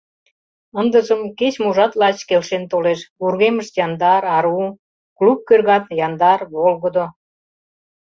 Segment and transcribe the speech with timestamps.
[0.79, 4.61] Ындыжым кеч-можат лач келшен толеш: вургемышт— яндар, ару,
[5.17, 7.05] клуб кӧргат— яндар, волгыдо.